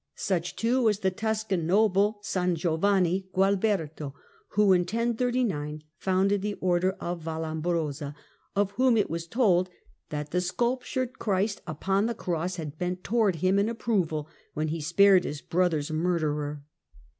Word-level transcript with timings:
Such, 0.15 0.55
too, 0.55 0.81
was 0.81 1.01
the 1.01 1.11
Tuscan 1.11 1.67
noble, 1.67 2.17
St 2.23 2.57
Giovanni 2.57 3.29
Gualberto, 3.35 4.15
who, 4.53 4.73
in 4.73 4.79
1039, 4.81 5.83
founded 5.95 6.41
the 6.41 6.55
Order 6.59 6.93
of 6.93 7.21
Vallombrosa, 7.21 8.05
and 8.05 8.15
of 8.55 8.71
whom 8.71 8.97
it 8.97 9.11
was 9.11 9.27
told 9.27 9.69
that 10.09 10.31
the 10.31 10.41
sculptured 10.41 11.19
Christ 11.19 11.61
upon 11.67 12.07
the 12.07 12.15
Cross 12.15 12.55
had 12.55 12.79
bent 12.79 13.03
towards 13.03 13.41
him 13.41 13.59
in 13.59 13.69
approval 13.69 14.27
when 14.55 14.69
he 14.69 14.81
spared 14.81 15.23
his 15.23 15.41
brother's 15.41 15.91
murderer. 15.91 16.63